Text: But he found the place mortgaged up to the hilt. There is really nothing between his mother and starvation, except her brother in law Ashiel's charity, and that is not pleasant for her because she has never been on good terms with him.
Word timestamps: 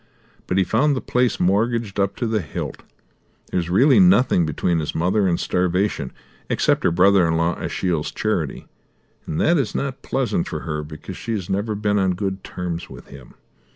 But 0.47 0.57
he 0.57 0.63
found 0.63 0.95
the 0.95 0.99
place 0.99 1.39
mortgaged 1.39 1.99
up 1.99 2.15
to 2.15 2.25
the 2.25 2.41
hilt. 2.41 2.81
There 3.51 3.59
is 3.59 3.69
really 3.69 3.99
nothing 3.99 4.47
between 4.47 4.79
his 4.79 4.95
mother 4.95 5.27
and 5.27 5.39
starvation, 5.39 6.11
except 6.49 6.83
her 6.83 6.89
brother 6.89 7.27
in 7.27 7.37
law 7.37 7.55
Ashiel's 7.59 8.11
charity, 8.11 8.65
and 9.27 9.39
that 9.39 9.59
is 9.59 9.75
not 9.75 10.01
pleasant 10.01 10.47
for 10.47 10.61
her 10.61 10.81
because 10.81 11.17
she 11.17 11.33
has 11.33 11.51
never 11.51 11.75
been 11.75 11.99
on 11.99 12.15
good 12.15 12.43
terms 12.43 12.89
with 12.89 13.09
him. 13.09 13.35